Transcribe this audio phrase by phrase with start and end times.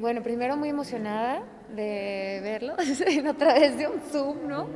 [0.00, 1.42] Bueno, primero muy emocionada
[1.76, 2.72] de verlo
[3.28, 4.66] a través de un Zoom, ¿no?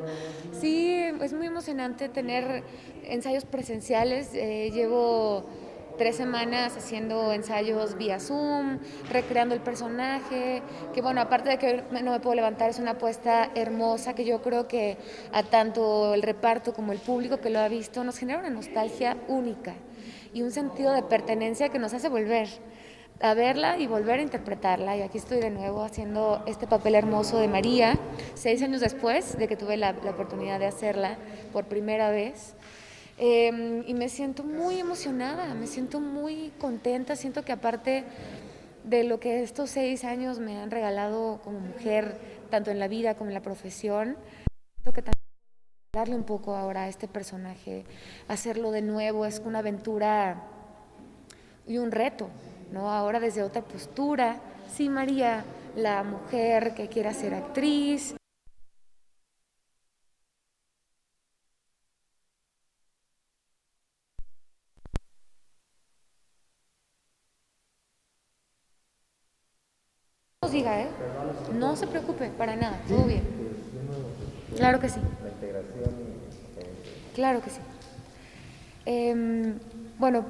[0.52, 2.62] Sí, es muy emocionante tener
[3.04, 4.34] ensayos presenciales.
[4.34, 5.46] Eh, llevo
[5.96, 8.80] tres semanas haciendo ensayos vía Zoom,
[9.11, 10.61] recreando el personaje,
[10.93, 14.43] que bueno, aparte de que no me puedo levantar, es una apuesta hermosa que yo
[14.43, 14.98] creo que
[15.32, 19.16] a tanto el reparto como el público que lo ha visto nos genera una nostalgia
[19.29, 19.72] única
[20.35, 22.49] y un sentido de pertenencia que nos hace volver
[23.21, 24.96] a verla y volver a interpretarla.
[24.96, 27.99] Y aquí estoy de nuevo haciendo este papel hermoso de María,
[28.35, 31.17] seis años después de que tuve la, la oportunidad de hacerla
[31.53, 32.55] por primera vez.
[33.17, 38.05] Em, y me siento muy emocionada, me siento muy contenta, siento que aparte
[38.83, 42.19] de lo que estos seis años me han regalado como mujer,
[42.50, 44.17] tanto en la vida como en la profesión,
[44.75, 45.25] siento que también
[45.92, 47.84] darle un poco ahora a este personaje,
[48.27, 50.42] hacerlo de nuevo, es una aventura
[51.69, 52.28] y un reto,
[52.72, 52.90] ¿no?
[52.90, 54.36] Ahora desde otra postura,
[54.72, 55.44] sí María,
[55.76, 58.14] la mujer que quiera ser actriz,
[70.50, 70.88] diga, ¿eh?
[71.52, 73.22] No se preocupe, para nada, todo bien.
[74.56, 75.00] Claro que sí.
[75.22, 75.94] La integración.
[77.14, 77.60] Claro que sí.
[78.86, 79.54] Eh,
[79.98, 80.26] bueno.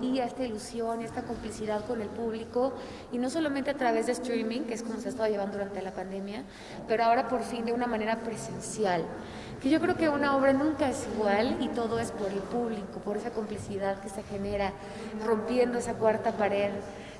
[0.00, 2.72] y ilusión, esta complicidad con el público
[3.12, 5.82] y no solamente a través de streaming, que es como se ha estado llevando durante
[5.82, 6.44] la pandemia,
[6.86, 9.04] pero ahora por fin de una manera presencial.
[9.62, 13.00] Que yo creo que una obra nunca es igual y todo es por el público,
[13.00, 14.72] por esa complicidad que se genera
[15.26, 16.70] rompiendo esa cuarta pared.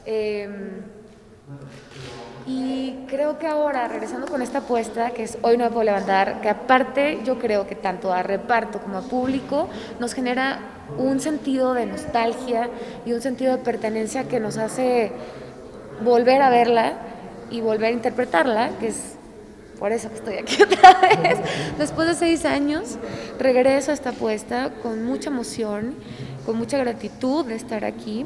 [0.07, 0.83] Em,
[2.49, 6.41] y creo que ahora, regresando con esta apuesta, que es Hoy no me puedo levantar,
[6.41, 9.69] que aparte yo creo que tanto a reparto como a público
[10.01, 10.61] nos genera
[10.97, 12.71] un sentido de nostalgia
[13.05, 15.13] y un sentido de pertenencia que nos hace
[16.03, 16.95] volver a verla
[17.51, 19.17] y volver a interpretarla, que es
[19.79, 21.39] por eso que estoy aquí otra vez.
[21.77, 22.97] Después de seis años,
[23.39, 25.95] regreso a esta apuesta con mucha emoción,
[26.47, 28.25] con mucha gratitud de estar aquí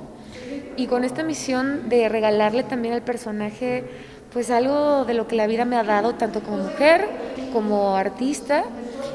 [0.77, 3.85] y con esta misión de regalarle también al personaje
[4.33, 7.07] pues algo de lo que la vida me ha dado, tanto como mujer,
[7.53, 8.65] como artista,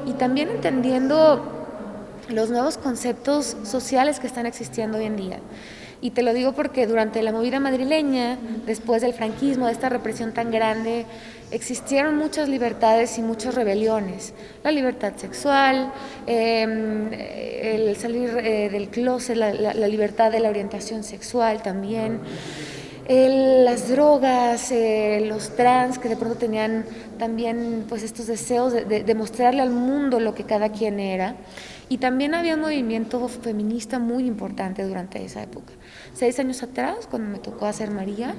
[0.06, 1.57] y también entendiendo
[2.29, 5.40] los nuevos conceptos sociales que están existiendo hoy en día.
[6.01, 8.38] Y te lo digo porque durante la movida madrileña,
[8.68, 11.07] después del franquismo, de esta represión tan grande,
[11.52, 14.34] existieron muchas libertades y muchas rebeliones.
[14.63, 15.91] La libertad sexual,
[16.25, 22.19] em, el salir eh, del closet, la, libertad de la orientación sexual también.
[23.09, 26.84] las drogas, eh, los trans que de pronto tenían
[27.18, 31.36] también pues estos deseos de, de, de mostrarle al mundo lo que cada quien era.
[31.90, 35.72] Y también había un movimiento feminista muy importante durante esa época.
[36.14, 38.36] Seis años atrás, cuando me tocó hacer María,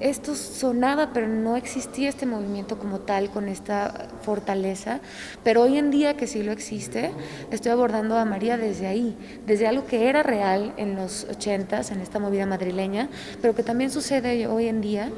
[0.00, 5.00] esto sonaba, pero no existía este movimiento como tal, con esta fortaleza.
[5.44, 7.12] Pero hoy en día que sí lo existe,
[7.52, 12.00] estoy abordando a María desde ahí, desde algo que era real en los ochentas, en
[12.00, 13.08] esta movida madrileña,
[13.40, 15.10] pero que también sucede hoy en día.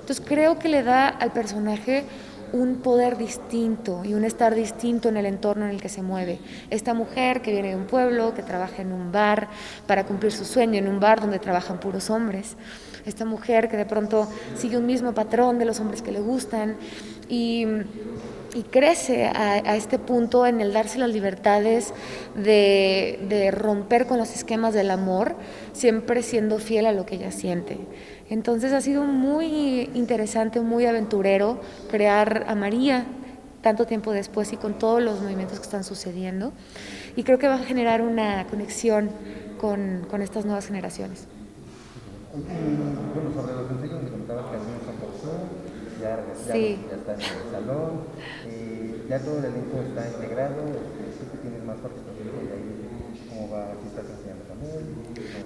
[0.00, 2.04] Entonces creo que le da al personaje
[2.52, 6.38] un poder distinto y un estar distinto en el entorno en el que se mueve.
[6.70, 9.48] Esta mujer que viene de un pueblo, que trabaja en un bar
[9.86, 12.56] para cumplir su sueño, en un bar donde trabajan puros hombres.
[13.06, 16.76] Esta mujer que de pronto sigue un mismo patrón de los hombres que le gustan
[17.28, 17.66] y,
[18.70, 21.94] crece a, este punto en el darse las libertades
[22.36, 25.34] de, de romper con los esquemas del amor,
[25.72, 27.78] siempre siendo fiel a lo que ella siente.
[28.30, 31.60] Entonces ha sido muy interesante, muy aventurero
[31.90, 33.04] crear a María
[33.62, 36.52] tanto tiempo después y con todos los movimientos que están sucediendo.
[37.16, 39.10] Y creo que va a generar una conexión
[39.60, 41.26] con, con estas nuevas generaciones.
[42.32, 45.52] Bueno, sobre los ensayos me comentabas que algunos son por Zoom,
[46.00, 46.16] ya,
[46.48, 46.80] ya, sí.
[46.88, 47.90] ya está en el salón,
[48.48, 50.64] eh, ya todo el elenco está integrado,
[51.12, 52.81] sí que tienes más participación de ahí,
[53.42, 54.42] cómo va, si estás enseñando.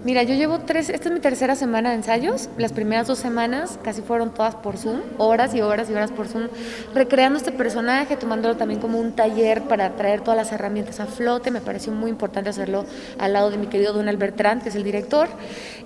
[0.04, 3.78] Mira, yo llevo tres, esta es mi tercera semana de ensayos, las primeras dos semanas
[3.82, 6.48] casi fueron todas por Zoom, horas y horas y horas por Zoom,
[6.94, 11.50] recreando este personaje, tomándolo también como un taller para traer todas las herramientas a flote,
[11.50, 12.84] me pareció muy importante hacerlo
[13.18, 15.28] al lado de mi querido Donald Bertrand, que es el director,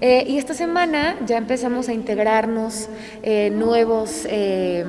[0.02, 2.88] eh, y esta semana ya empezamos a integrarnos
[3.22, 4.26] eh, nuevos...
[4.26, 4.84] Eh,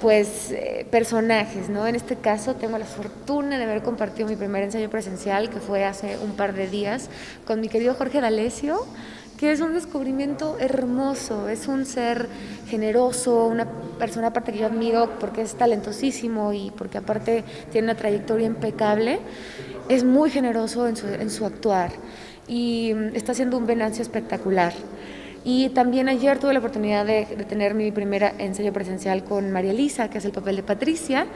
[0.00, 1.86] pues eh, personajes, ¿no?
[1.86, 5.84] En este caso tengo la fortuna de haber compartido mi primer ensayo presencial, que fue
[5.84, 7.08] hace un par de días,
[7.46, 8.86] con mi querido Jorge D'Alessio,
[9.38, 12.28] que es un descubrimiento hermoso, es un ser
[12.68, 13.66] generoso, una
[13.98, 19.18] persona aparte que yo admiro porque es talentosísimo y porque aparte tiene una trayectoria impecable,
[19.88, 21.90] es muy generoso en su, en su actuar
[22.46, 24.72] y está haciendo un Venancio espectacular.
[25.46, 30.08] Y también ayer tuve la oportunidad de, tener mi primera ensayo presencial con María Elisa,
[30.08, 31.26] que es el papel de Patricia,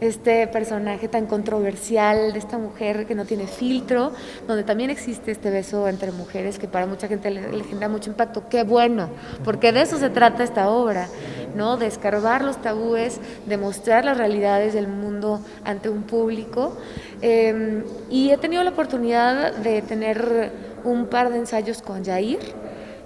[0.00, 4.12] este personaje tan controversial de esta mujer que no tiene filtro,
[4.46, 8.48] donde también existe este beso entre mujeres que para mucha gente le, genera mucho impacto.
[8.48, 9.10] Qué bueno,
[9.44, 11.06] porque de eso se trata esta obra,
[11.54, 11.76] ¿no?
[11.76, 16.74] De escarbar los tabúes, de mostrar las realidades del mundo ante un público.
[17.20, 20.52] Em, y he tenido la oportunidad de tener
[20.84, 22.38] un par de ensayos con Jair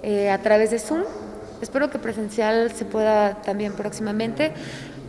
[0.02, 1.02] eh, a través de Zoom.
[1.60, 4.52] Espero que presencial se pueda también próximamente.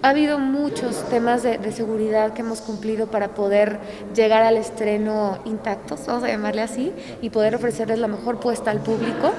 [0.03, 3.79] Ha habido muchos temas de, seguridad que hemos cumplido para poder
[4.13, 6.91] llegar al estreno intactos, vamos a llamarle así,
[7.21, 9.31] y poder ofrecerles la mejor puesta al público.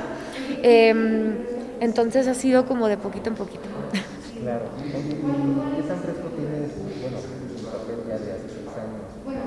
[0.62, 1.36] Em,
[1.80, 3.68] entonces ha sido como de poquito en poquito.
[4.40, 4.64] Claro.
[4.78, 9.04] ¿Y tan fresco tienes, bueno, tu papel ya de hace seis años?
[9.22, 9.40] Bueno,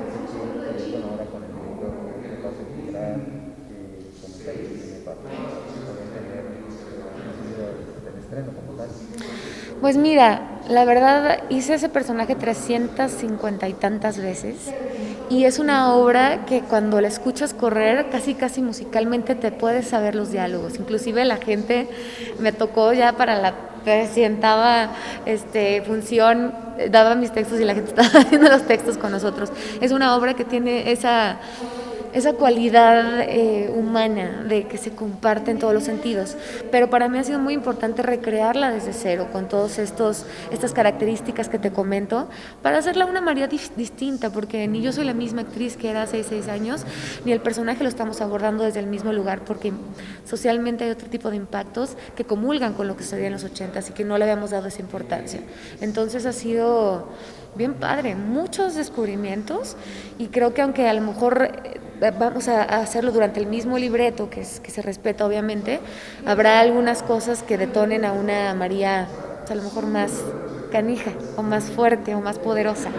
[1.11, 1.91] ahora con el director
[2.37, 3.19] que vas a integrar,
[4.21, 5.27] como está ahí, tiene parte.
[9.81, 14.73] Pues mira, la verdad hice ese personaje 350 y tantas veces
[15.29, 20.15] y es una obra que cuando la escuchas correr casi casi musicalmente te puedes saber
[20.15, 20.79] los diálogos.
[20.79, 21.89] Inclusive la gente
[22.39, 23.53] me tocó ya para la
[23.83, 24.89] presentaba
[25.25, 26.53] este función
[26.91, 29.51] daba mis textos y la gente estaba haciendo los textos con nosotros.
[29.81, 31.39] Es una obra que tiene esa
[32.17, 36.35] esa cualidad eh, humana de que se comparte en todos los sentidos.
[36.71, 40.25] Pero para mí ha sido muy importante recrearla desde cero, con todas estas
[40.73, 42.27] características que te comento,
[42.61, 46.23] para hacerla una María distinta, porque ni yo soy la misma actriz que era hace
[46.23, 46.85] seis años,
[47.23, 49.71] ni el personaje lo estamos abordando desde el mismo lugar, porque
[50.25, 53.79] socialmente hay otro tipo de impactos que comulgan con lo que sucedía en los 80
[53.89, 55.41] y que no le habíamos dado esa importancia.
[55.81, 57.09] Entonces ha sido
[57.55, 59.75] bien padre, muchos descubrimientos
[60.17, 61.79] y creo que aunque a lo mejor eh,
[62.19, 65.79] vamos a hacerlo durante el mismo libreto, que, es, que se respeta obviamente,
[66.25, 69.07] habrá algunas cosas que detonen a una María
[69.49, 70.11] a lo mejor más
[70.71, 72.89] canija o más fuerte o más poderosa.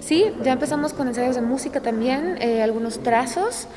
[0.00, 3.68] Sí, ya empezamos con ensayos de música también, eh, algunos trazos,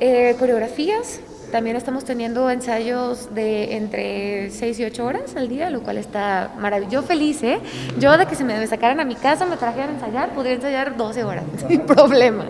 [0.00, 5.82] eh, coreografías, también estamos teniendo ensayos de entre 6 y 8 horas al día, lo
[5.82, 7.06] cual está maravilloso.
[7.06, 7.60] feliz, ¿eh?
[7.98, 10.96] Yo de que se me sacaran a mi casa, me trajeran a ensayar, podría ensayar
[10.96, 12.46] 12 horas, sin problema.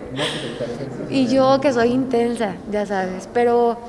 [1.09, 3.79] Y yo que soy intensa, ya sabes, pero...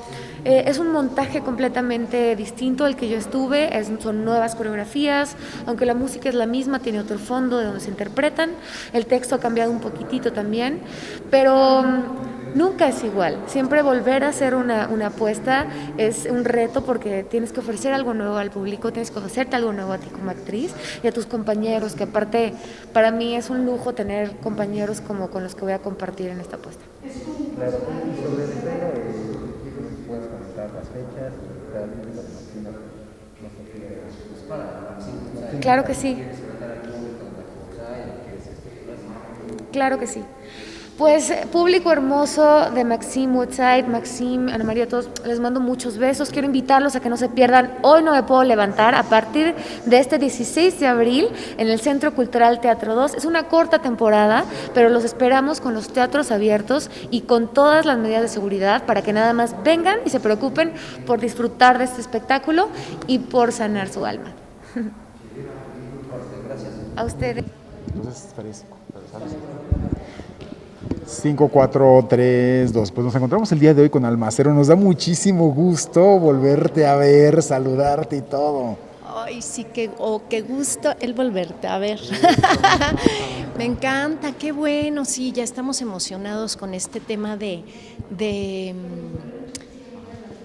[0.45, 3.69] Eh, es un montaje completamente distinto al que yo estuve,
[3.99, 5.35] son nuevas coreografías,
[5.65, 8.51] aunque la música es la misma, tiene otro fondo de donde se interpretan,
[8.93, 10.79] el texto ha cambiado un poquitito también,
[11.29, 11.83] pero
[12.55, 13.37] nunca es igual.
[13.47, 15.67] Siempre volver a hacer una, una, apuesta
[15.97, 19.73] es un reto porque tienes que ofrecer algo nuevo al público, tienes que ofrecerte algo
[19.73, 20.73] nuevo a ti como actriz
[21.03, 22.53] y a tus compañeros, que aparte
[22.93, 26.39] para mí es un lujo tener compañeros como con los que voy a compartir en
[26.39, 26.83] esta apuesta.
[35.61, 36.23] Claro, que sí.
[39.71, 40.23] Claro que sí.
[40.99, 46.29] Pues público hermoso de Maxim Woodside, Maxim, Ana María, todos les mando muchos besos.
[46.29, 47.71] Quiero invitarlos a que no se pierdan.
[47.83, 52.13] Hoy no me puedo levantar a partir de este 16 de abril en el Centro
[52.13, 53.13] Cultural Teatro 2.
[53.13, 57.97] Es una corta temporada, pero los esperamos con los teatros abiertos y con todas las
[57.97, 60.73] medidas de seguridad para que nada más vengan y se preocupen
[61.07, 62.67] por disfrutar de este espectáculo
[63.07, 64.33] y por sanar su alma.
[66.97, 67.45] A ustedes.
[67.95, 68.65] Entonces, feliz.
[71.09, 72.91] 5, 4, 3, 2.
[72.91, 74.53] Pues nos encontramos el día de hoy con Almacero.
[74.53, 78.77] Nos da muchísimo gusto volverte a ver, saludarte y todo.
[79.15, 81.99] Ay, sí, que, oh, qué gusto el volverte a ver.
[83.57, 85.03] Me encanta, qué bueno.
[85.03, 87.63] Sí, ya estamos emocionados con este tema de,
[88.11, 88.75] de,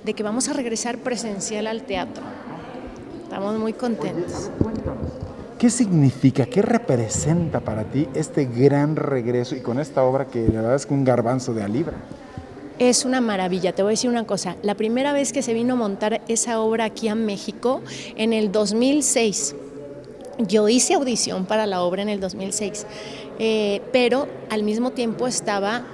[0.03, 2.25] de que vamos a regresar presencial al teatro.
[3.25, 4.51] Estamos muy contentos.
[5.59, 10.63] ¿Qué significa, qué representa para ti este gran regreso y con esta obra que la
[10.63, 11.97] verdad es un garbanzo de a libra?
[12.81, 14.57] Es una maravilla, te voy a decir una cosa.
[14.63, 17.83] La primera vez que se vino a montar esa obra aquí a México,
[18.17, 19.55] en el 2006,
[20.39, 22.87] yo hice audición para la obra en el 2006,
[23.39, 25.85] eh, pero al mismo tiempo estaba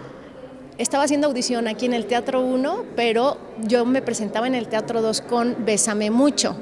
[0.79, 5.03] estaba haciendo audición aquí en el Teatro 1, pero yo me presentaba en el Teatro
[5.03, 6.57] 2 con Bésame Mucho.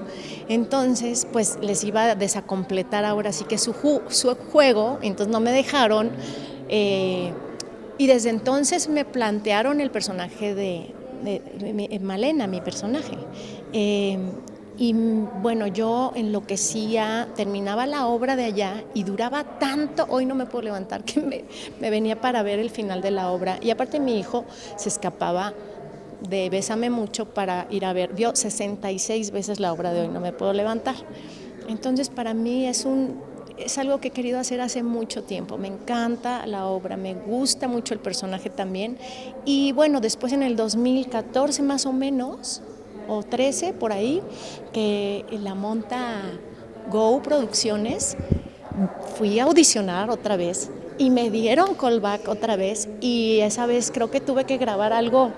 [0.48, 6.10] Entonces, pues les iba a desacompletar ahora sí que su, juego, entonces no me dejaron
[6.70, 7.32] Eh,
[7.98, 10.94] y desde entonces me plantearon el personaje de,
[12.00, 13.16] Malena, mi personaje.
[13.72, 14.18] Eh,
[14.78, 20.46] y bueno, yo enloquecía, terminaba la obra de allá y duraba tanto, hoy no me
[20.46, 21.20] puedo levantar, que
[21.80, 23.58] me venía para ver el final de la obra.
[23.60, 24.44] Y aparte mi hijo
[24.76, 25.52] se escapaba
[26.20, 30.20] de Bésame mucho para ir a ver, vio 66 veces la obra de hoy, no
[30.20, 30.96] me puedo levantar.
[31.68, 35.58] Entonces para mí es un es algo que he querido hacer hace mucho tiempo.
[35.58, 38.98] Me encanta la obra, me gusta mucho el personaje también.
[39.44, 42.62] Y bueno, después en el 2014 más o menos,
[43.08, 44.22] o 13 por ahí,
[44.72, 46.22] que la monta
[46.90, 48.16] Go Producciones,
[49.16, 54.10] fui a audicionar otra vez y me dieron callback otra vez y esa vez creo
[54.10, 55.32] que tuve que grabar algo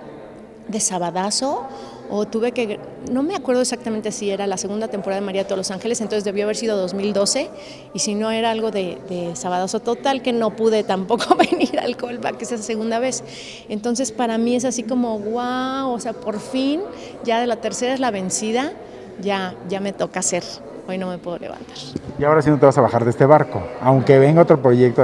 [0.70, 1.66] de Sabadazo
[2.10, 5.44] o tuve que, no me acuerdo exactamente si era la segunda temporada de María de
[5.44, 7.50] todos los Ángeles, entonces debió haber sido 2012
[7.94, 8.98] y si no era algo de,
[9.34, 13.22] Sabadazo total que no pude tampoco venir al callback esa segunda vez.
[13.68, 16.80] Entonces para mí es así como, wow, o sea, por fin,
[17.24, 18.72] ya de la tercera es la vencida,
[19.20, 20.42] ya, ya me toca hacer,
[20.88, 21.76] hoy no me puedo levantar.
[22.18, 25.02] Y ahora sí no te vas a bajar de este barco, aunque venga otro proyecto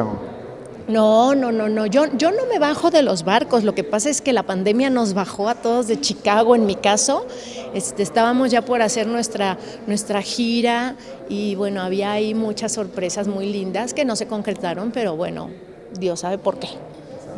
[0.88, 1.86] no, no, no, no.
[1.86, 3.64] Yo, yo no me bajo de los barcos.
[3.64, 6.76] Lo que pasa es que la pandemia nos bajó a todos de Chicago, en mi
[6.76, 7.26] caso.
[7.74, 10.96] Este, estábamos ya por hacer nuestra, nuestra gira
[11.28, 15.50] y bueno, había ahí muchas sorpresas muy lindas que no se concretaron, pero bueno,
[15.98, 16.68] Dios sabe por qué.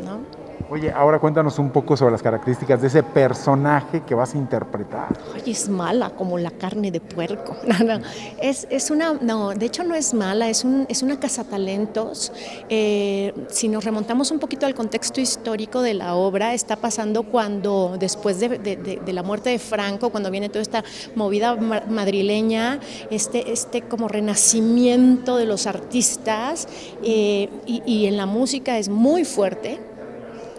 [0.04, 0.37] ¿no?
[0.70, 5.18] Oye, ahora cuéntanos un poco sobre las características de ese personaje que vas a interpretar.
[5.34, 7.56] Oye, es mala, como la carne de puerco.
[7.68, 8.04] No, no,
[8.40, 12.32] es, es una, no, de hecho no es mala, es, un, es una cazatalentos.
[12.68, 17.96] Eh, si nos remontamos un poquito al contexto histórico de la obra, está pasando cuando,
[17.98, 20.82] después de, de, la muerte de Franco, cuando viene toda esta
[21.14, 26.68] movida madrileña, este, este como renacimiento de los artistas,
[27.02, 29.78] eh, y, y en la música es muy fuerte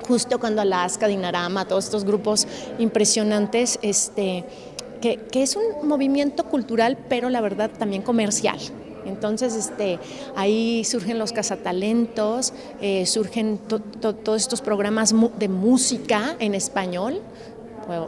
[0.10, 2.48] justo cuando Alaska, Dinarama, todos estos grupos
[2.80, 4.44] impresionantes, este,
[5.01, 8.58] que, es un movimiento cultural, pero la verdad también comercial.
[9.06, 10.00] Entonces, este,
[10.36, 17.22] ahí surgen los cazatalentos, eh, surgen todos estos programas de música en español.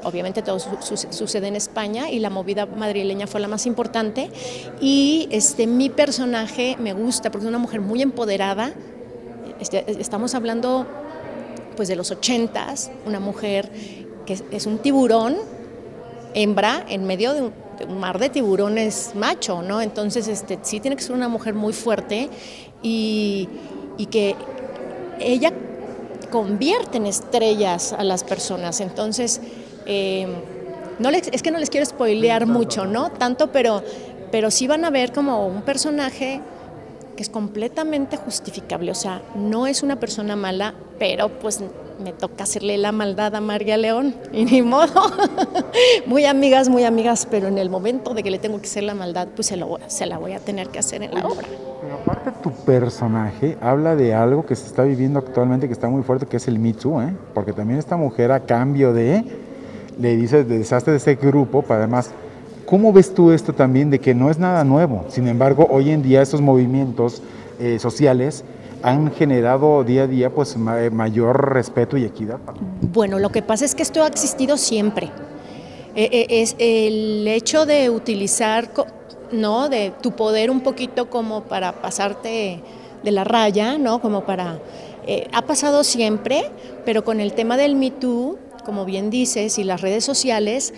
[0.03, 4.31] obviamente todo sucede en España y la movida madrileña fue la más importante.
[4.79, 8.73] Y este, mi personaje me gusta porque es una mujer muy empoderada.
[9.59, 10.87] Este, estamos hablando
[11.81, 13.71] pues de los ochentas, una mujer
[14.27, 15.35] que es, un tiburón,
[16.35, 19.81] hembra, en medio de un, mar de tiburones macho, ¿no?
[19.81, 22.29] Entonces, este, sí tiene que ser una mujer muy fuerte
[22.83, 23.49] y,
[24.11, 24.35] que
[25.19, 25.51] ella
[26.29, 28.79] convierte en estrellas a las personas.
[28.79, 29.41] Entonces,
[29.87, 30.27] eh,
[30.99, 33.09] no es que no les quiero spoilear mucho, ¿no?
[33.09, 33.81] Tanto, pero,
[34.31, 36.41] pero sí van a ver como un personaje
[37.21, 38.89] que es completamente justificable.
[38.89, 41.61] O sea, no es una persona mala, pero pues
[42.03, 45.03] me toca hacerle la maldad a María León y ni modo.
[46.07, 48.95] muy amigas, muy amigas, pero en el momento de que le tengo que hacer la
[48.95, 51.47] maldad, pues se, lo, se la voy a tener que hacer en la obra.
[51.81, 56.01] Pero aparte tu personaje habla de algo que se está viviendo actualmente que está muy
[56.01, 57.15] fuerte, que es el Me Too, ¿eh?
[57.35, 59.23] porque también esta mujer a cambio de,
[59.99, 62.09] le dice, desastre de ese grupo, para además
[62.71, 65.03] ¿Cómo ves tú esto también de que no es nada nuevo?
[65.09, 67.21] Sin embargo, hoy en día estos movimientos
[67.59, 68.45] eh, sociales
[68.81, 72.39] han generado día a día pues eh, mayor respeto y equidad.
[72.93, 75.11] Bueno, lo que pasa es que esto ha existido siempre.
[75.97, 78.69] Eh, es el hecho de utilizar
[79.33, 82.63] no de tu poder un poquito como para pasarte
[83.03, 83.99] de la raya, ¿no?
[83.99, 84.59] Como para
[85.33, 86.49] ha pasado siempre,
[86.85, 90.73] pero con el tema del Me Too, como bien dices, y las redes sociales,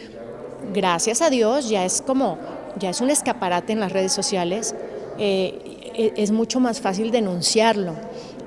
[0.74, 2.38] gracias a Dios ya es como,
[2.80, 4.76] ya es un escaparate en las redes sociales,
[5.18, 7.94] eh, e, es mucho más fácil denunciarlo.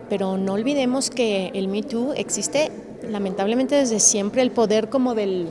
[0.08, 2.70] Pero no olvidemos que el Me Too existe
[3.11, 5.49] lamentablemente desde siempre el poder como del,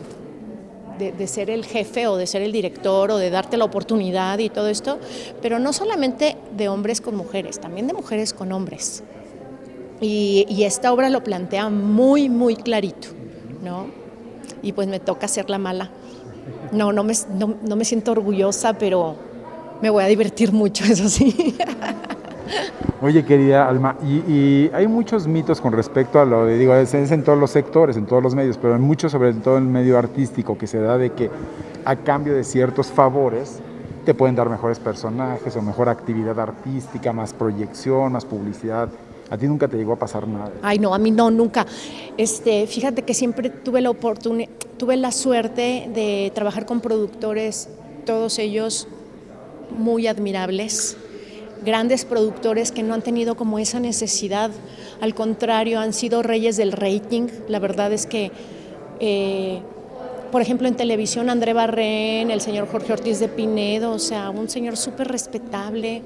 [0.97, 4.49] de, ser el jefe o de ser el director o de darte la oportunidad y
[4.49, 4.99] todo esto,
[5.41, 9.03] pero no solamente de hombres con mujeres, también de mujeres con hombres.
[10.01, 13.09] Y, y esta obra lo plantea muy, muy clarito,
[13.63, 13.87] ¿no?
[14.61, 15.91] Y pues me toca ser la mala.
[16.75, 19.15] No, no me, no, me siento orgullosa, pero
[19.81, 21.55] me voy a divertir mucho, eso sí.
[23.01, 27.23] Oye, querida Alma, y, hay muchos mitos con respecto a lo de, digo, es, en
[27.23, 29.97] todos los sectores, en todos los medios, pero hay mucho sobre todo en el medio
[29.97, 31.29] artístico que se da de que
[31.85, 33.59] a cambio de ciertos favores
[34.05, 38.89] te pueden dar mejores personajes o mejor actividad artística, más proyección, más publicidad.
[39.29, 40.51] ¿A ti nunca te llegó a pasar nada?
[40.61, 41.65] Ay, no, a mí no, nunca.
[42.17, 47.69] Este, fíjate que siempre tuve la oportunidad, tuve la suerte de trabajar con productores,
[48.05, 48.87] todos ellos
[49.77, 50.97] muy admirables.
[51.65, 54.51] grandes productores que no han tenido como esa necesidad,
[55.01, 57.27] al contrario, han sido reyes del rating.
[57.47, 58.31] La verdad es que,
[58.99, 59.61] eh,
[60.31, 64.47] por ejemplo, en televisión, André Barrén, el señor Jorge Ortiz de Pinedo, o sea, un
[64.47, 66.03] señor súper respetable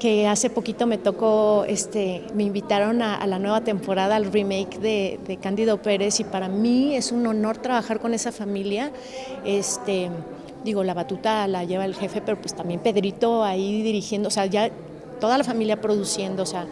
[0.00, 5.20] que hace poquito me tocó, este, me invitaron a, la nueva temporada, al remake de,
[5.26, 8.90] de, Cándido Pérez y para mí es un honor trabajar con esa familia.
[9.44, 10.10] Este,
[10.64, 14.46] digo, la batuta la lleva el jefe, pero pues también Pedrito ahí dirigiendo, o sea,
[14.46, 14.70] ya
[15.20, 16.66] toda la familia produciendo, o sea,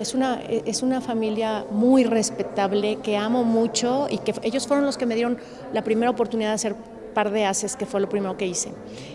[0.00, 4.96] es una, es una familia muy respetable que amo mucho y que ellos fueron los
[4.96, 5.38] que me dieron
[5.72, 6.76] la primera oportunidad de hacer
[7.12, 8.70] par de haces, que fue lo primero que hice.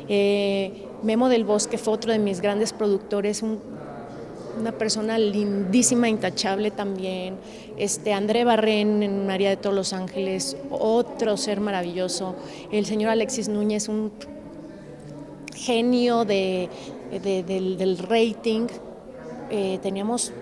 [0.08, 7.36] Eh, Memo del Bosque fue otro de mis grandes productores, una persona lindísima, intachable también.
[7.78, 12.36] Este, André Barren en María de todos los Ángeles, otro ser maravilloso.
[12.72, 14.12] El señor Alexis Núñez, un
[15.56, 16.70] genio de,
[17.12, 18.68] del, rating.
[19.50, 20.34] Eh, teníamos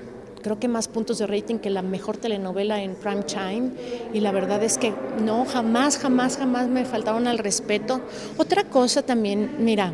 [0.42, 3.72] creo que más puntos de rating que la mejor telenovela en prime time
[4.14, 4.94] y la verdad es que
[5.24, 8.02] no, jamás, jamás, jamás me faltaron al respeto.
[8.38, 9.94] Otra cosa también, mira,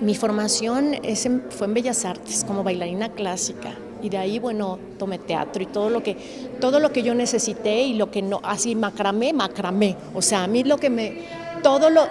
[0.00, 5.18] mi formación es fue en Bellas Artes como bailarina clásica y de ahí, bueno, tomé
[5.18, 6.16] teatro y todo lo que,
[6.60, 9.96] todo lo que yo necesité y lo que no, así macramé, macramé.
[10.14, 11.24] O sea, a mí lo que me,
[11.62, 12.06] todo lo,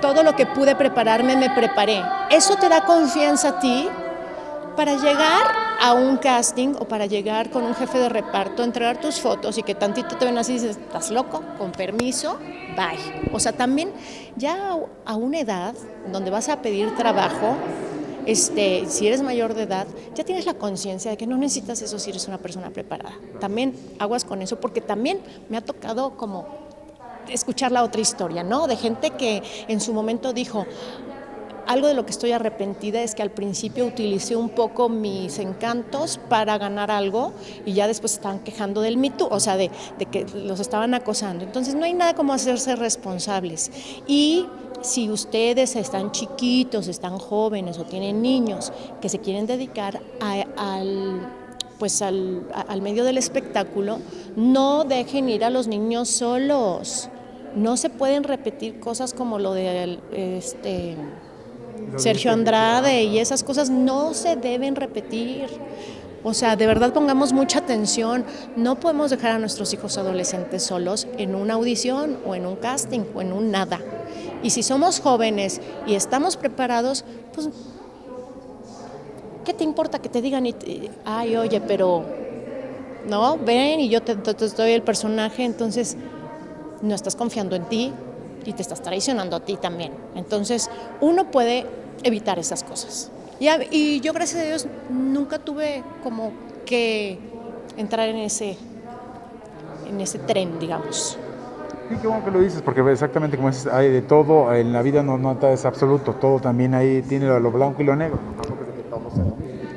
[0.00, 2.02] todo lo que pude prepararme, me preparé.
[2.30, 3.88] Eso te da confianza a ti
[4.76, 9.20] para llegar a un casting o para llegar con un jefe de reparto, entregar tus
[9.20, 12.38] fotos y que tantito te ven así y dices, estás loco, con permiso,
[12.76, 13.30] bye.
[13.32, 13.90] O sea, también
[14.36, 15.74] ya a una edad
[16.12, 17.56] donde vas a pedir trabajo,
[18.26, 21.98] este, si eres mayor de edad, ya tienes la conciencia de que no necesitas eso
[21.98, 23.14] si eres una persona preparada.
[23.38, 26.64] También aguas con eso porque también me ha tocado como
[27.28, 28.66] escuchar la otra historia, ¿no?
[28.66, 30.66] De gente que en su momento dijo,
[31.66, 36.20] algo de lo que estoy arrepentida es que al principio utilicé un poco mis encantos
[36.28, 37.32] para ganar algo
[37.64, 39.70] y ya después estaban quejando del mito, o sea, de,
[40.10, 41.44] que los estaban acosando.
[41.44, 43.70] Entonces no hay nada como hacerse responsables.
[44.06, 44.46] Y
[44.82, 51.28] si ustedes están chiquitos, están jóvenes o tienen niños que se quieren dedicar al
[51.78, 53.98] pues al, al medio del espectáculo,
[54.36, 57.08] no dejen ir a los niños solos.
[57.56, 60.96] No se pueden repetir cosas como lo de este
[61.96, 65.46] Sergio Andrade y esas cosas no se deben repetir.
[66.22, 68.24] O sea, de verdad pongamos mucha atención.
[68.56, 73.00] No podemos dejar a nuestros hijos adolescentes solos en una audición o en un casting
[73.14, 73.80] o en un nada.
[74.42, 77.04] Y si somos jóvenes y estamos preparados,
[77.34, 77.48] pues,
[79.44, 80.46] ¿qué te importa que te digan?
[80.46, 80.54] Y
[81.04, 82.04] Ay, oye, pero,
[83.08, 85.96] no, ven y yo te, te doy el personaje, entonces
[86.82, 87.92] no estás confiando en ti,
[88.46, 89.92] y te estás traicionando a ti también.
[90.14, 91.66] Entonces, uno puede
[92.04, 93.10] evitar esas cosas.
[93.70, 96.32] Y, yo, gracias a Dios, nunca tuve como
[96.64, 97.18] que
[97.76, 98.56] entrar en ese,
[99.88, 101.18] en ese tren, digamos.
[101.88, 104.80] Sí, qué bueno que lo dices, porque exactamente como dices, hay de todo, en la
[104.82, 108.18] vida no, no es absoluto, todo también ahí tiene lo, blanco y lo negro.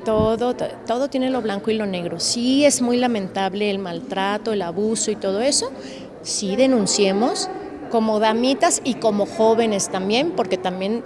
[0.06, 2.22] Todo, todo tiene lo blanco y lo negro.
[2.22, 5.70] Sí es muy lamentable el maltrato, el abuso y todo eso.
[6.22, 7.50] Sí denunciemos,
[7.92, 11.04] como damitas y como jóvenes también, porque también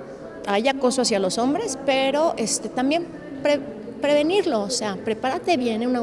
[0.47, 3.05] hay acoso hacia los hombres, pero este, también
[4.01, 6.01] prevenirlo, o sea, prepárate bien en una,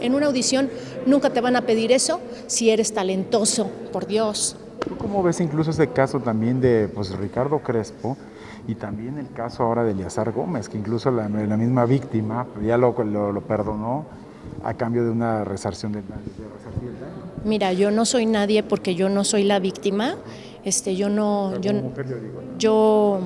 [0.00, 0.70] en una audición,
[1.06, 4.56] nunca te van a pedir eso si eres talentoso, por Dios.
[4.86, 8.16] ¿Tú cómo ves incluso ese caso también de pues, Ricardo Crespo
[8.68, 12.92] y también el caso ahora de Eliazar Gómez, que incluso la, misma víctima ya lo,
[13.04, 14.06] lo, perdonó
[14.64, 16.06] a cambio de una resarción de, de
[17.44, 20.16] Mira, yo no soy nadie porque yo no soy la víctima.
[20.64, 21.72] Este, yo no, yo,
[22.58, 23.20] yo,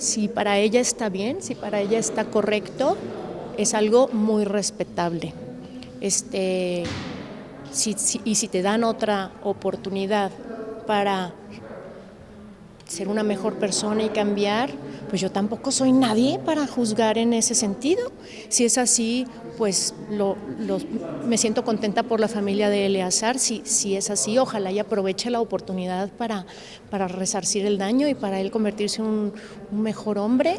[0.00, 2.96] si para ella está bien, si para ella está correcto,
[3.58, 5.34] es algo muy respetable.
[6.00, 6.84] Este,
[8.24, 10.30] y si te dan otra oportunidad
[10.86, 11.34] para
[12.86, 14.70] ser una mejor persona y cambiar,
[15.10, 18.12] pues yo tampoco soy nadie para juzgar en ese sentido.
[18.48, 19.26] Si es así,
[19.58, 19.92] pues
[21.26, 23.40] me siento contenta por la familia de Eleazar.
[23.40, 26.46] Si, si es así, ojalá y aproveche la oportunidad para,
[26.90, 29.32] para resarcir el daño y para él convertirse en un,
[29.72, 30.58] un mejor hombre.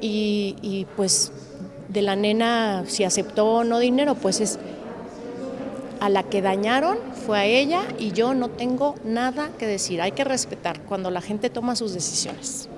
[0.00, 1.32] Y, y pues
[1.88, 4.60] de la nena, si aceptó o no dinero, pues es
[5.98, 10.00] a la que dañaron fue a ella y yo no tengo nada que decir.
[10.00, 12.68] Hay que respetar cuando la gente toma sus decisiones.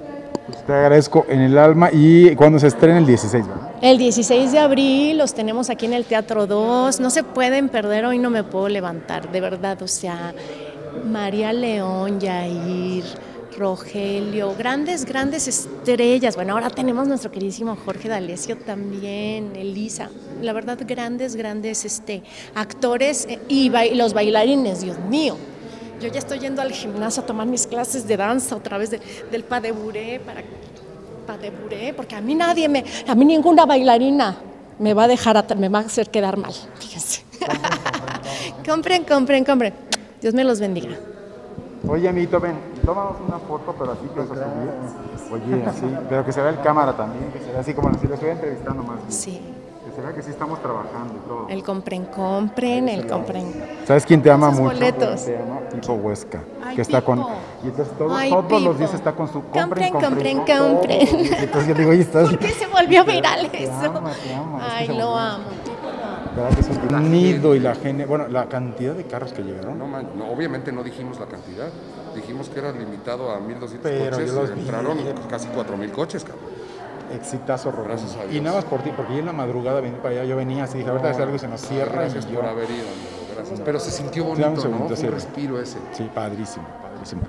[0.66, 3.70] Te agradezco en el alma y cuando se estrena el 16, ¿verdad?
[3.80, 7.00] El 16 de abril los tenemos aquí en el Teatro 2.
[7.00, 9.82] No se pueden perder, hoy no me puedo levantar, de verdad.
[9.82, 10.34] O sea,
[11.04, 13.04] María León, Yair,
[13.58, 16.36] Rogelio, grandes, grandes estrellas.
[16.36, 20.10] Bueno, ahora tenemos nuestro queridísimo Jorge D'Alessio también, Elisa.
[20.40, 22.22] La verdad, grandes, grandes este,
[22.54, 25.36] actores eh, y los bailarines, Dios mío.
[26.02, 29.44] Yo ya estoy yendo al gimnasio a tomar mis clases de danza otra vez del
[29.44, 29.72] pas de
[30.26, 30.42] para
[31.24, 31.38] pas
[31.96, 34.36] porque a mí nadie me, a mí ninguna bailarina
[34.80, 36.52] me va a dejar, me va a hacer quedar mal.
[36.80, 37.22] Fíjense.
[38.68, 39.74] compren, compren, compren.
[40.20, 40.90] Dios me los bendiga.
[41.88, 45.54] Oye, amiguito, ven, tómanos una foto, pero así que subir.
[45.54, 48.08] Oye, así, pero que se vea el cámara también, que se vea así como si
[48.08, 48.98] lo estoy entrevistando más.
[48.98, 49.12] Bien.
[49.12, 49.40] Sí.
[49.92, 51.48] Que se vea que sí estamos trabajando y todo.
[51.50, 53.52] El compren, compren, el compren.
[53.84, 54.74] ¿Sabes quién te ama mucho?
[54.74, 55.26] boletos.
[55.26, 56.40] Te ama Tipo Huesca,
[56.74, 57.20] que está con...
[57.62, 59.42] Y entonces todos los días está con su...
[59.50, 61.08] Compren, compren, compren.
[61.38, 62.30] entonces yo digo, oye, estás...
[62.30, 63.80] ¿Por qué se volvió viral eso?
[63.80, 64.58] Te ama, te ama.
[64.62, 65.44] Ay, lo amo.
[66.34, 69.78] ¿Verdad que es un nido y la gente, bueno, la cantidad de carros que llegaron.
[69.78, 71.68] No, no, obviamente no dijimos la cantidad,
[72.14, 76.51] dijimos que era limitado a 1.200 coches, entraron casi 4.000 coches, cabrón.
[77.14, 77.88] Exitazo rojo.
[78.30, 80.64] Y nada más por ti, porque yo en la madrugada venía para allá, yo venía
[80.64, 82.02] así, dije, ahorita no, algo y se nos cierra.
[82.02, 82.86] Gracias por haber ido,
[83.34, 83.60] gracias.
[83.64, 84.86] Pero se sintió bonito, un ¿no?
[84.86, 85.78] Un respiro ese.
[85.92, 87.22] Sí, padrísimo, padrísimo.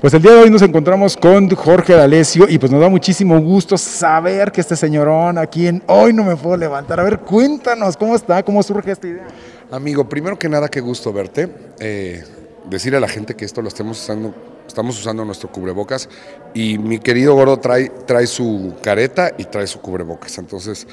[0.00, 3.40] Pues el día de hoy nos encontramos con Jorge D'Alessio y pues nos da muchísimo
[3.40, 6.98] gusto saber que este señorón aquí en Hoy no me puedo levantar.
[6.98, 8.42] A ver, cuéntanos, ¿cómo está?
[8.42, 9.26] ¿Cómo surge esta idea?
[9.70, 11.48] Amigo, primero que nada, qué gusto verte.
[11.78, 12.24] Eh,
[12.68, 14.34] decirle a la gente que esto lo estemos usando,
[14.66, 16.08] estamos usando nuestro cubrebocas
[16.54, 20.38] y mi querido gordo trae, trae su careta y trae su cubrebocas.
[20.38, 20.86] Entonces,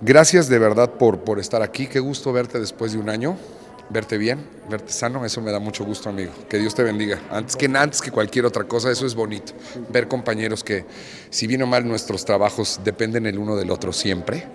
[0.00, 1.86] gracias de verdad por, por estar aquí.
[1.86, 3.36] Qué gusto verte después de un año
[3.92, 6.32] verte bien, verte sano, eso me da mucho gusto, amigo.
[6.48, 7.20] Que Dios te bendiga.
[7.30, 9.52] Antes que antes que cualquier otra cosa, eso es bonito.
[9.90, 10.84] Ver compañeros que,
[11.30, 14.46] si bien o mal, nuestros trabajos dependen el uno del otro siempre.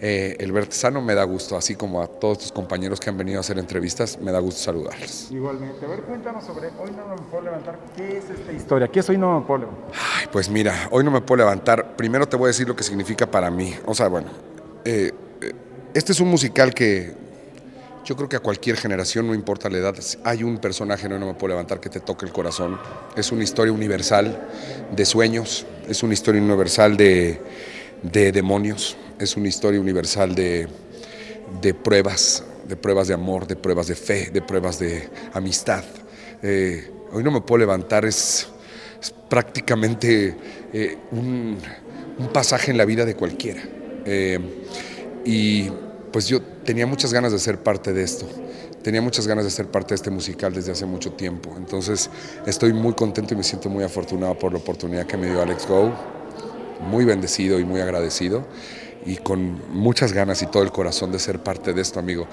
[0.00, 3.18] Eh, el verte sano me da gusto, así como a todos tus compañeros que han
[3.18, 5.28] venido a hacer entrevistas, me da gusto saludarles.
[5.30, 5.84] Igualmente.
[5.84, 7.78] A ver, cuéntanos sobre Hoy no me puedo levantar.
[7.96, 8.88] ¿Qué es esta historia?
[8.88, 9.92] ¿Qué es Hoy no me puedo levantar?
[10.16, 11.96] Ay, pues mira, Hoy no me puedo levantar.
[11.96, 13.74] Primero te voy a decir lo que significa para mí.
[13.86, 14.28] O sea, bueno,
[14.84, 15.52] eh, eh,
[15.94, 17.27] este es un musical que
[18.04, 21.34] yo creo que a cualquier generación, no importa la edad, hay un personaje, no, me
[21.34, 22.78] puedo levantar, que te toque el corazón.
[23.16, 24.48] Es una historia universal
[24.94, 27.40] de sueños, es una historia universal de,
[28.02, 30.68] demonios, es una historia universal de,
[31.84, 35.84] pruebas, de pruebas de amor, de pruebas de fe, de pruebas de amistad.
[36.42, 38.48] Eh, hoy no me puedo levantar, es,
[39.28, 40.34] prácticamente
[40.72, 41.58] eh, un,
[42.32, 43.62] pasaje en la vida de cualquiera.
[44.04, 44.38] Eh,
[45.24, 45.70] y
[46.12, 48.26] pues yo tenía muchas ganas de ser parte de esto.
[48.82, 51.54] Tenía muchas ganas de ser parte de este musical desde hace mucho tiempo.
[51.56, 52.10] Entonces
[52.46, 55.66] estoy muy contento y me siento muy afortunado por la oportunidad que me dio Alex
[55.66, 55.92] Go.
[56.88, 58.44] Muy bendecido y muy agradecido
[59.04, 62.26] y con muchas ganas y todo el corazón de ser parte de esto, amigo.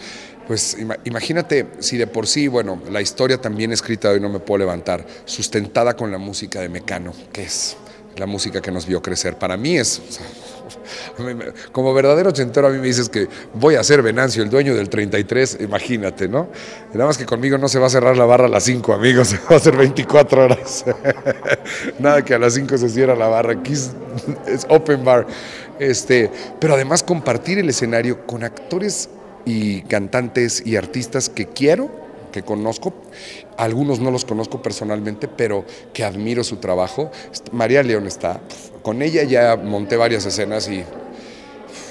[0.47, 4.39] Pues imagínate si de por sí, bueno, la historia también escrita de hoy no me
[4.39, 7.77] puedo levantar, sustentada con la música de Mecano, que es
[8.17, 9.38] la música que nos vio crecer.
[9.38, 10.01] Para mí es,
[11.71, 14.89] como verdadero ochentero a mí me dices que voy a ser Venancio, el dueño del
[14.89, 16.47] 33, imagínate, ¿no?
[16.93, 19.36] Nada más que conmigo no se va a cerrar la barra a las 5, amigos,
[19.49, 20.86] va a hacer 24 horas.
[21.99, 23.91] Nada que a las 5 se cierra la barra, aquí es,
[24.47, 25.28] es open bar.
[25.80, 29.10] Este, pero además compartir el escenario con actores
[29.45, 32.93] y cantantes y artistas que quiero que conozco,
[33.56, 37.10] algunos no los conozco personalmente, pero que admiro su trabajo.
[37.54, 38.41] María León está,
[38.86, 40.84] con ella ya monté varias escenas y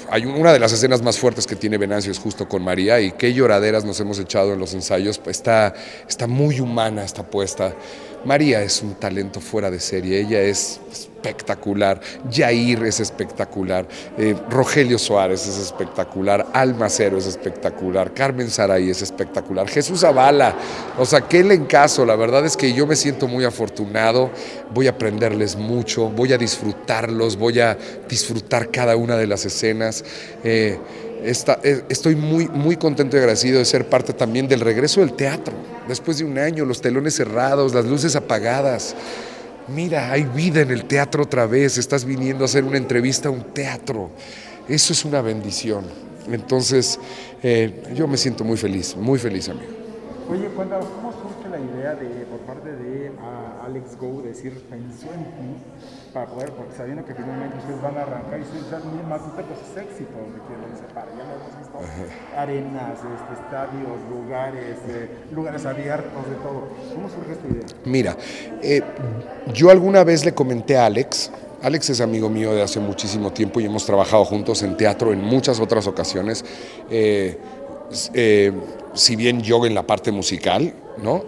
[0.09, 3.11] hay una de las escenas más fuertes que tiene Venancio es justo con María y
[3.11, 5.73] qué lloraderas nos hemos echado en los ensayos, está,
[6.07, 7.73] está muy humana, está puesta.
[8.25, 14.97] María es un talento fuera de serie, ella es espectacular, Jair es espectacular, eh, Rogelio
[14.97, 20.55] Suárez es espectacular, Alma Cero es espectacular, Carmen Saray es espectacular, Jesús Zavala,
[20.97, 24.31] o sea, qué le encaso, la verdad es que yo me siento muy afortunado,
[24.73, 30.03] voy a aprenderles mucho, voy a disfrutarlos, voy a disfrutar cada una de las escenas.
[30.43, 30.79] Eh,
[31.25, 35.53] eh, estoy muy, muy contento y agradecido de ser parte también del regreso del teatro.
[35.87, 38.95] Después de un año, los telones cerrados, las luces apagadas
[39.67, 43.31] mira, hay vida en el teatro otra vez, estás viniendo a hacer una entrevista a
[43.31, 44.09] un teatro.
[44.67, 45.85] Eso es una bendición.
[46.27, 46.99] Entonces,
[47.43, 49.73] eh, yo me siento muy feliz, muy feliz, amigo.
[50.29, 53.11] Oye, cuéntanos, ¿cómo surge la idea de, por parte de
[53.63, 55.61] Alex Go, decir, pensó en ti
[56.15, 59.83] para poder, porque sabiendo que finalmente ustedes van a arrancar y ustedes más pues es
[59.83, 61.77] éxito, donde quieren para ya lo hemos visto,
[62.37, 66.69] arenas, este, estadios, lugares, eh, lugares abiertos, de todo.
[66.93, 67.65] ¿Cómo surge esta idea?
[67.83, 68.15] Mira,
[68.61, 68.81] eh,
[69.53, 73.59] yo alguna vez le comenté a Alex, Alex es amigo mío de hace muchísimo tiempo
[73.59, 76.45] y hemos trabajado juntos en teatro en muchas otras ocasiones.
[76.89, 77.37] Eh,
[78.93, 80.73] si bien yo en la parte musical,
[81.03, 81.23] ¿no?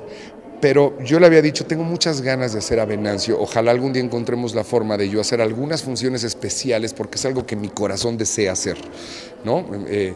[0.59, 4.03] Pero yo le había dicho, tengo muchas ganas de hacer a Venancio, ojalá algún día
[4.03, 8.17] encontremos la forma de yo hacer algunas funciones especiales porque es algo que mi corazón
[8.17, 8.77] desea hacer,
[9.43, 9.65] ¿no?
[9.87, 10.15] Eh,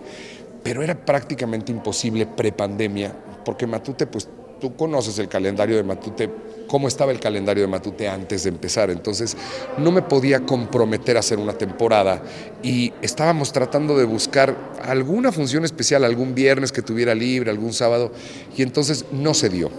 [0.63, 3.13] pero era prácticamente imposible prepandemia,
[3.45, 4.27] porque Matute, pues
[4.59, 6.29] tú conoces el calendario de Matute,
[6.67, 9.37] cómo estaba el calendario de Matute antes de empezar, entonces
[9.77, 12.21] no me podía comprometer a hacer una temporada
[12.63, 18.11] y estábamos tratando de buscar alguna función especial, algún viernes que tuviera libre, algún sábado,
[18.55, 19.69] y entonces no se dio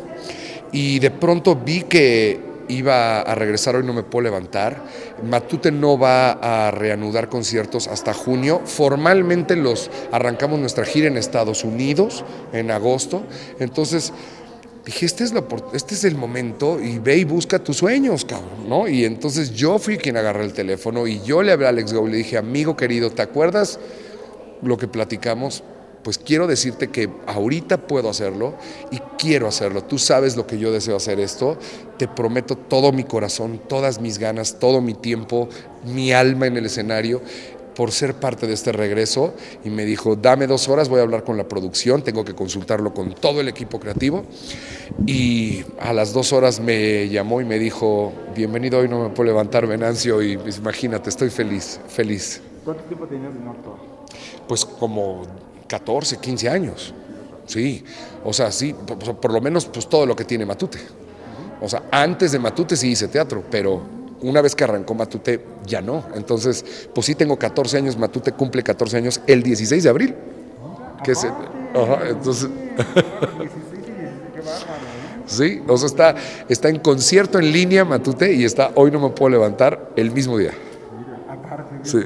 [0.73, 4.83] y de pronto vi que iba a regresar hoy no me puedo levantar.
[5.23, 8.63] Matute no va a reanudar conciertos hasta junio.
[8.65, 13.23] Formalmente los arrancamos nuestra gira en Estados Unidos en agosto.
[13.59, 14.13] Entonces
[14.85, 15.35] dije, este es,
[15.75, 18.89] este es el momento y ve y busca tus sueños, cabrón, ¿no?
[18.89, 22.09] Y entonces yo fui quien agarré el teléfono y yo le hablé a Alex Go
[22.09, 23.79] y le dije, amigo querido, ¿te acuerdas
[24.63, 25.63] lo que platicamos?
[26.03, 28.55] Pues quiero decirte que ahorita puedo hacerlo
[28.91, 29.85] y quiero hacerlo.
[29.85, 31.59] Tú sabes lo que yo deseo hacer esto.
[31.97, 35.49] Te prometo todo mi corazón, todas mis ganas, todo mi tiempo,
[35.85, 37.23] mi alma en el escenario
[37.75, 39.35] por ser parte de este regreso
[39.65, 42.93] y me dijo, dame dos horas, voy a hablar con la producción, tengo que consultarlo
[42.93, 44.25] con todo el equipo creativo
[45.07, 49.29] y a las dos horas me llamó y me dijo, bienvenido, hoy no me puedo
[49.29, 52.41] levantar Venancio y pues, imagínate, estoy feliz, feliz.
[52.65, 53.55] ¿Cuánto tiempo tenías de no
[54.47, 55.23] Pues como
[55.73, 56.93] 14, 15 años.
[57.47, 57.83] Sí,
[58.25, 60.79] o sea, sí, por, lo menos pues todo lo que tiene Matute.
[61.63, 63.81] O sea, antes de Matute sí hice teatro, pero
[64.21, 66.05] una vez que arrancó Matute ya no.
[66.15, 66.63] Entonces,
[66.95, 70.15] pues sí tengo 14 años, Matute cumple 14 años el 16 de abril.
[71.03, 72.51] Que se, ajá, entonces...
[75.27, 76.15] sí, o sea, está,
[76.51, 80.37] está en concierto en línea Matute y está Hoy no me puedo levantar el mismo
[80.37, 80.53] día.
[81.83, 81.99] Sí.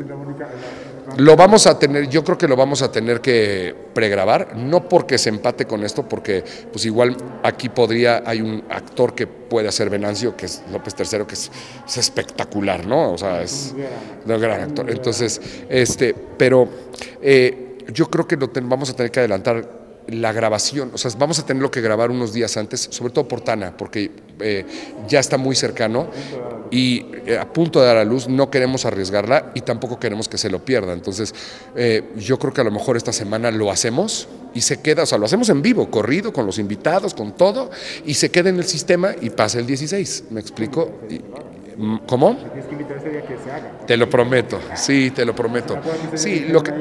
[1.17, 5.17] Lo vamos a tener, yo creo que lo vamos a tener que pregrabar, no porque
[5.17, 9.89] se empate con esto, porque pues igual aquí podría, hay un actor que puede hacer
[9.89, 11.51] Venancio, que es López III, que es,
[11.97, 13.13] espectacular, ¿no?
[13.13, 13.75] O sea, es
[14.27, 14.91] un gran actor.
[14.91, 16.69] Entonces, este, pero
[17.23, 19.76] eh, yo creo que lo vamos a tener que adelantar
[20.09, 23.41] la grabación, o sea, vamos a tenerlo que grabar unos días antes, sobre todo por
[23.41, 24.65] Tana, porque eh,
[25.09, 26.09] ya está muy cercano
[26.71, 30.39] y eh, a punto de dar a luz, no queremos arriesgarla y tampoco queremos que
[30.39, 30.93] se lo pierda.
[30.93, 31.35] Entonces,
[31.75, 35.07] eh, yo creo que a lo mejor esta semana lo hacemos y se queda, o
[35.07, 37.71] sea, lo hacemos en vivo, corrido, con los invitados, con todo,
[38.05, 41.01] y se queda en el sistema y pasa el 16, ¿me explico?
[42.07, 42.37] ¿Cómo?
[43.87, 45.79] Te lo prometo, sí, te lo prometo.
[46.15, 46.73] Sí, lo que...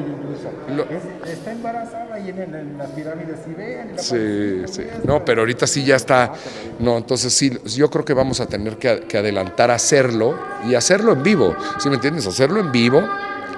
[1.26, 3.90] está embarazada y en, las pirámides, si vean.
[3.96, 4.86] Sí, sí.
[5.04, 6.32] No, pero ahorita sí ya está.
[6.78, 10.74] No, entonces sí, yo creo que vamos a tener que, que adelantar a hacerlo y
[10.74, 11.54] hacerlo en vivo.
[11.78, 12.26] ¿Sí me entiendes?
[12.26, 13.02] Hacerlo en vivo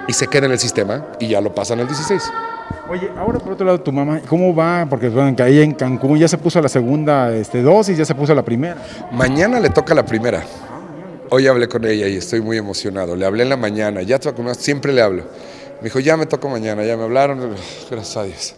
[0.07, 2.21] y se queda en el sistema y ya lo pasan al 16.
[2.89, 4.85] Oye, ahora por otro lado, tu mamá, ¿cómo va?
[4.89, 8.33] Porque bueno, ahí en Cancún ya se puso la segunda este, dosis, ya se puso
[8.33, 8.75] la primera.
[9.11, 10.43] Mañana le toca la primera.
[11.31, 13.15] Hoy hablé con ella y estoy muy emocionado.
[13.15, 15.23] Le hablé en la mañana, ya te siempre le hablo.
[15.79, 17.39] Me dijo, ya me toca mañana, ya me hablaron,
[17.89, 18.55] gracias a Dios.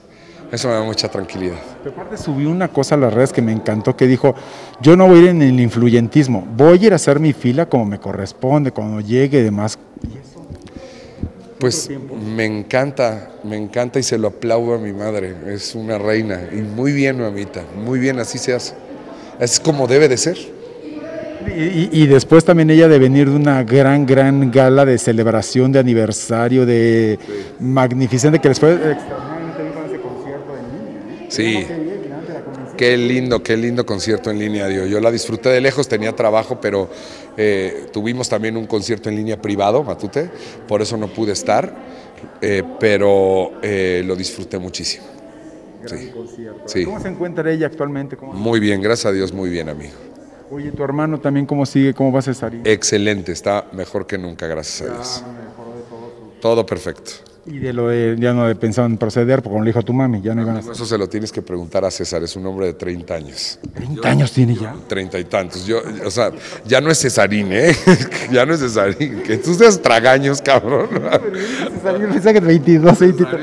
[0.51, 1.57] Eso me da mucha tranquilidad.
[1.83, 4.35] Pero aparte subí una cosa a las redes que me encantó, que dijo,
[4.81, 7.67] yo no voy a ir en el influyentismo, voy a ir a hacer mi fila
[7.67, 9.77] como me corresponde, cuando llegue y demás.
[11.59, 11.89] Pues
[12.35, 16.55] me encanta, me encanta y se lo aplaudo a mi madre, es una reina y
[16.55, 18.73] muy bien, mamita, muy bien, así se hace.
[19.39, 20.60] Es como debe de ser.
[21.47, 26.65] Y, después también ella de venir de una gran, gran gala de celebración, de aniversario,
[26.65, 27.19] de
[27.59, 31.29] magnificente, que les fue extraordinariamente bien ese concierto en línea.
[31.29, 31.67] Sí.
[32.77, 34.89] Qué lindo, qué lindo concierto en línea, Dios.
[34.89, 36.89] Yo la disfruté de lejos, tenía trabajo, pero
[37.37, 40.29] eh, tuvimos también un concierto en línea privado, Matute,
[40.67, 41.75] por eso no pude estar,
[42.41, 45.05] eh, pero eh, lo disfruté muchísimo.
[46.65, 46.85] sí.
[46.85, 48.17] ¿Cómo se encuentra ella actualmente?
[48.19, 50.10] Muy bien, gracias a Dios, muy bien, amigo.
[50.51, 51.93] Oye, ¿tu hermano también cómo sigue?
[51.93, 52.61] ¿Cómo va Cesarín?
[52.65, 55.23] Excelente, está mejor que nunca, gracias a Dios.
[56.41, 56.65] todo.
[56.65, 57.11] perfecto.
[57.45, 60.21] Y de lo de, ya no en proceder, porque como le dijo a tu mami,
[60.21, 62.67] ya no iban a Eso se lo tienes que preguntar a César, es un hombre
[62.67, 63.59] de 30 años.
[63.73, 64.75] ¿30 años tiene ya?
[64.87, 65.65] 30 y tantos.
[65.65, 66.31] Yo, o sea,
[66.65, 67.73] ya no es Cesarín, ¿eh?
[68.31, 69.23] ya no es Cesarín.
[69.23, 70.89] Que tú seas tragaños, cabrón.
[71.75, 73.41] Cesarín pensaba que 22, 23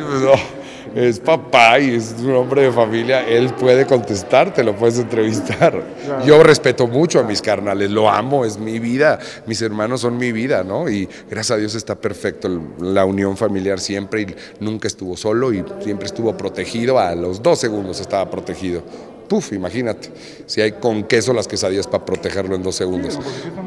[0.94, 5.82] es papá y es un hombre de familia, él puede contestar, te lo puedes entrevistar.
[6.24, 10.32] Yo respeto mucho a mis carnales, lo amo, es mi vida, mis hermanos son mi
[10.32, 10.88] vida, ¿no?
[10.88, 12.48] Y gracias a Dios está perfecto
[12.80, 14.26] la unión familiar siempre y
[14.60, 18.82] nunca estuvo solo y siempre estuvo protegido, a los dos segundos estaba protegido.
[19.28, 20.10] Puf, imagínate,
[20.46, 23.18] si hay con queso las quesadillas para protegerlo en dos segundos.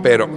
[0.02, 0.28] Pero,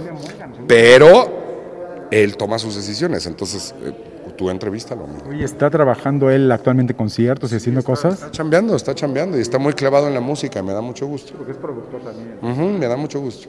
[0.67, 3.91] pero él toma sus decisiones, entonces eh,
[4.35, 5.05] tú entrevístalo.
[5.05, 5.23] amigo.
[5.29, 8.15] Oye, ¿está trabajando él actualmente conciertos y haciendo cosas?
[8.15, 11.33] Está chambeando, está chambeando y está muy clavado en la música, me da mucho gusto.
[11.37, 12.79] Porque es productor también.
[12.79, 13.47] Me da mucho gusto.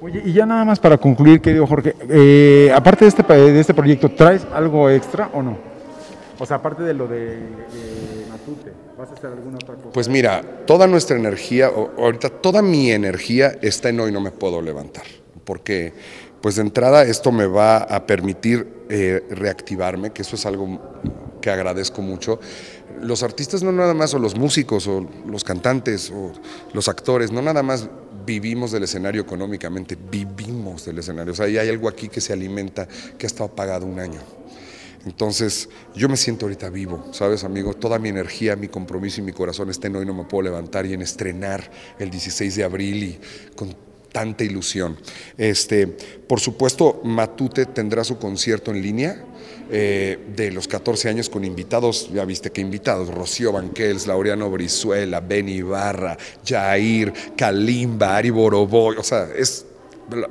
[0.00, 3.58] Oye, y ya nada más para concluir, querido Jorge, eh, aparte de este, pa- de
[3.58, 5.58] este proyecto, ¿traes algo extra o no?
[6.38, 9.88] O sea, aparte de lo de, de Matute, ¿vas a hacer alguna otra cosa?
[9.92, 14.30] Pues mira, toda nuestra energía, o- ahorita toda mi energía está en hoy no me
[14.30, 15.02] puedo levantar,
[15.44, 15.92] porque
[16.40, 20.80] pues de entrada esto me va a permitir eh, reactivarme, que eso es algo
[21.40, 22.40] que agradezco mucho.
[23.00, 26.32] Los artistas no nada más, o los músicos, o los cantantes, o
[26.72, 27.88] los actores, no nada más
[28.26, 31.32] vivimos del escenario económicamente, vivimos del escenario.
[31.32, 34.20] O sea, hay algo aquí que se alimenta, que ha estado apagado un año.
[35.06, 37.72] Entonces, yo me siento ahorita vivo, ¿sabes, amigo?
[37.72, 40.84] Toda mi energía, mi compromiso y mi corazón está en hoy, no me puedo levantar
[40.86, 43.20] y en estrenar el 16 de abril y
[43.54, 43.74] con
[44.12, 44.96] tanta ilusión.
[45.36, 49.24] Este, por supuesto, Matute tendrá su concierto en línea.
[49.70, 55.20] eh, de los 14 años con invitados, ya viste que invitados, Rocío Banquels, Laureano Brizuela,
[55.20, 59.66] Benny Ibarra, Jair, Kalimba, Ari Boroboy, o sea, es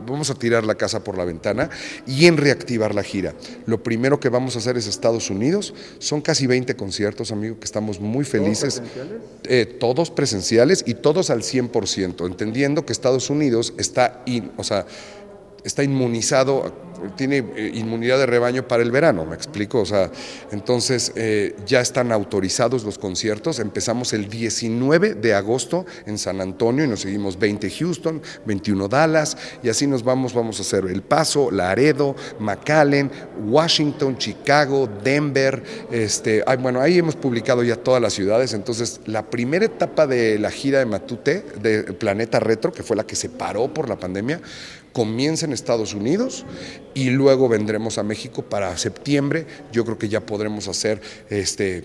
[0.05, 1.69] vamos a tirar la casa por la ventana
[2.05, 3.33] y en reactivar la gira.
[3.65, 5.73] Lo primero que vamos a hacer es Estados Unidos.
[5.99, 8.81] Son casi 20 conciertos, amigo, que estamos muy felices.
[9.43, 14.85] Eh, todos presenciales y todos al 100%, entendiendo que Estados Unidos está, in- o sea,
[15.63, 16.73] está inmunizado,
[17.15, 19.81] tiene eh, inmunidad de rebaño para el verano, me explico.
[19.81, 20.11] O sea,
[20.51, 23.59] entonces eh, ya están autorizados los conciertos.
[23.59, 29.37] Empezamos el 19 de agosto en San Antonio y nos seguimos 20 Houston, 21 Dallas
[29.63, 30.33] y así nos vamos.
[30.33, 33.11] Vamos a hacer El Paso, Laredo, McAllen,
[33.47, 35.63] Washington, Chicago, Denver.
[35.91, 38.53] Este, bueno, ahí hemos publicado ya todas las ciudades.
[38.53, 43.05] Entonces, la primera etapa de la gira de Matute, de Planeta Retro, que fue la
[43.05, 44.41] que se paró por la pandemia,
[44.97, 46.43] comienza en Estados Unidos
[46.95, 49.45] y luego vendremos a México para septiembre.
[49.71, 51.83] Yo creo que ya podremos hacer este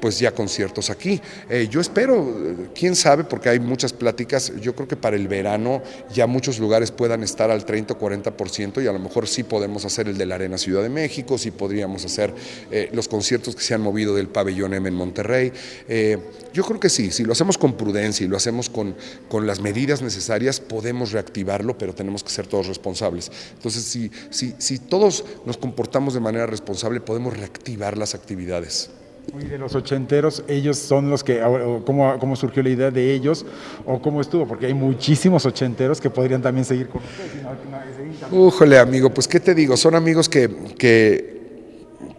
[0.00, 1.20] pues ya conciertos aquí.
[1.48, 2.26] Eh, yo espero,
[2.74, 5.82] quién sabe, porque hay muchas pláticas, yo creo que para el verano
[6.12, 9.84] ya muchos lugares puedan estar al 30 o 40% y a lo mejor sí podemos
[9.84, 12.34] hacer el de la Arena Ciudad de México, sí podríamos hacer
[12.70, 15.52] eh, los conciertos que se han movido del pabellón M en Monterrey.
[15.88, 16.18] Eh,
[16.52, 18.96] yo creo que sí, si lo hacemos con prudencia y lo hacemos con,
[19.28, 23.30] con las medidas necesarias, podemos reactivarlo, pero tenemos que ser todos responsables.
[23.54, 28.90] Entonces, si, si, si todos nos comportamos de manera responsable, podemos reactivar las actividades.
[29.36, 31.40] Y de los ochenteros, ellos son los que,
[31.84, 33.44] ¿cómo, ¿cómo surgió la idea de ellos
[33.84, 34.46] o cómo estuvo?
[34.46, 38.32] Porque hay muchísimos ochenteros que podrían también seguir con ustedes.
[38.32, 41.40] Újole, amigo, pues qué te digo, son amigos que, que,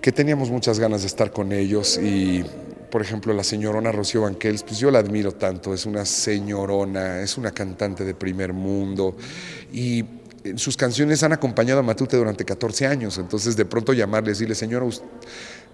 [0.02, 2.46] que teníamos muchas ganas de estar con ellos y,
[2.92, 7.38] por ejemplo, la señorona Rocío Banquels, pues yo la admiro tanto, es una señorona, es
[7.38, 9.16] una cantante de primer mundo
[9.74, 10.06] y
[10.56, 14.56] sus canciones han acompañado a Matute durante 14 años, entonces de pronto llamarle y decirle,
[14.56, 14.86] señora,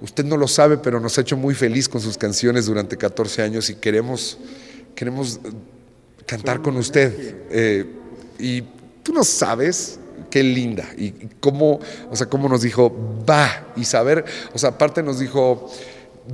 [0.01, 3.41] usted no lo sabe, pero nos ha hecho muy feliz con sus canciones durante 14
[3.41, 4.37] años y queremos,
[4.95, 5.51] queremos eh,
[6.25, 7.35] cantar con usted.
[7.49, 7.85] Eh,
[8.39, 8.61] y
[9.03, 11.79] tú no sabes qué linda y cómo,
[12.09, 12.93] o sea, cómo nos dijo,
[13.29, 15.69] va, y saber, o sea, aparte nos dijo,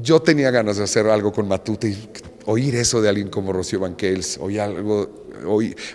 [0.01, 2.09] yo tenía ganas de hacer algo con Matute y
[2.45, 5.09] oír eso de alguien como Rocío Banquels, oír algo,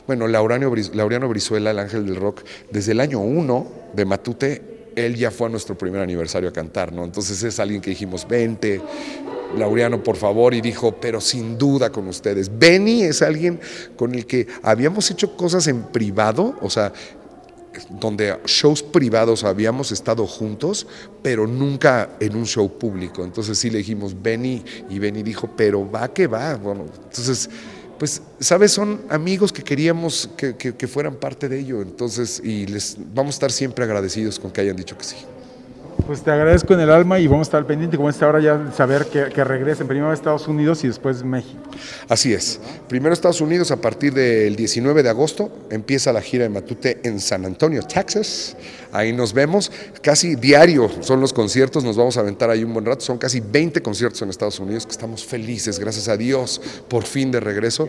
[0.06, 5.30] bueno, Laureano, Brizuela, el ángel del rock, desde el año uno de Matute, él ya
[5.30, 7.04] fue a nuestro primer aniversario a cantar, ¿no?
[7.04, 8.80] Entonces es alguien que dijimos, vente,
[9.56, 12.50] Laureano, por favor, y dijo, pero sin duda con ustedes.
[12.58, 13.60] Benny es alguien
[13.94, 16.92] con el que habíamos hecho cosas en privado, o sea,
[17.90, 20.86] donde shows privados habíamos estado juntos,
[21.22, 23.22] pero nunca en un show público.
[23.22, 26.56] Entonces sí le dijimos, Benny, y Benny dijo, pero va que va.
[26.56, 27.50] Bueno, entonces,
[27.98, 28.72] pues, ¿sabes?
[28.72, 31.82] Son amigos que queríamos que, que- que fueran parte de ello.
[31.82, 35.16] Entonces, y les vamos a estar siempre agradecidos con que hayan dicho que sí.
[36.06, 38.70] Pues te agradezco en el alma y vamos a estar pendiente, como es ahora ya
[38.76, 41.58] saber que, que regresen primero a Estados Unidos y después México.
[42.08, 42.60] Así es.
[42.88, 47.18] Primero Estados Unidos, a partir del 19 de agosto, empieza la gira de Matute en
[47.18, 48.56] San Antonio, Texas.
[48.92, 49.72] Ahí nos vemos.
[50.00, 53.04] Casi diario son los conciertos, nos vamos a aventar ahí un buen rato.
[53.04, 57.32] Son casi 20 conciertos en Estados Unidos, que estamos felices, gracias a Dios, por fin
[57.32, 57.88] de regreso.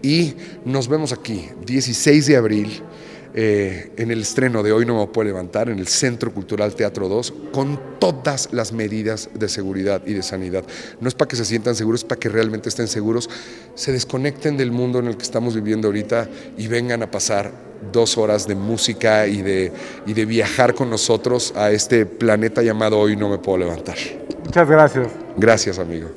[0.00, 2.82] Y nos vemos aquí, 16 de abril.
[3.40, 7.08] Eh, en el estreno de Hoy No Me Puedo Levantar, en el Centro Cultural Teatro
[7.08, 10.64] 2, con todas las medidas de seguridad y de sanidad.
[11.00, 13.30] No es para que se sientan seguros, es para que realmente estén seguros,
[13.76, 17.52] se desconecten del mundo en el que estamos viviendo ahorita y vengan a pasar
[17.92, 19.72] dos horas de música y de,
[20.04, 23.98] y de viajar con nosotros a este planeta llamado Hoy No Me Puedo Levantar.
[24.46, 25.06] Muchas gracias.
[25.36, 26.08] Gracias, amigo.